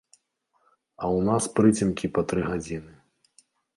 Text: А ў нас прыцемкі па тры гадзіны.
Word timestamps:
А 1.01 1.05
ў 1.17 1.19
нас 1.29 1.43
прыцемкі 1.59 2.13
па 2.17 2.21
тры 2.33 2.41
гадзіны. 2.49 2.93